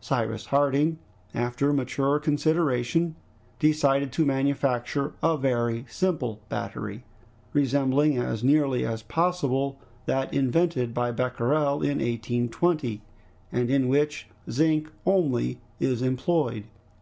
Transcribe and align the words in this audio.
Cyrus 0.00 0.46
Harding, 0.46 0.98
after 1.34 1.70
mature 1.70 2.18
consideration, 2.18 3.14
decided 3.58 4.10
to 4.12 4.24
manufacture 4.24 5.12
a 5.22 5.36
very 5.36 5.84
simple 5.86 6.40
battery, 6.48 7.04
resembling 7.52 8.16
as 8.16 8.42
nearly 8.42 8.86
as 8.86 9.02
possible 9.02 9.78
that 10.06 10.32
invented 10.32 10.94
by 10.94 11.12
Becquerel 11.12 11.82
in 11.82 11.98
1820, 11.98 13.02
and 13.52 13.68
in 13.68 13.88
which 13.88 14.28
zinc 14.50 14.90
only 15.04 15.60
is 15.78 16.00
employed. 16.00 16.64